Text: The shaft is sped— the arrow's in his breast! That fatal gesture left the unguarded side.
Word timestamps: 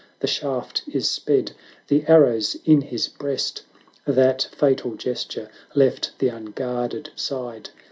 The 0.19 0.25
shaft 0.25 0.81
is 0.91 1.07
sped— 1.07 1.51
the 1.87 2.03
arrow's 2.07 2.57
in 2.65 2.81
his 2.81 3.07
breast! 3.07 3.61
That 4.05 4.47
fatal 4.51 4.95
gesture 4.95 5.47
left 5.75 6.13
the 6.17 6.29
unguarded 6.29 7.11
side. 7.15 7.69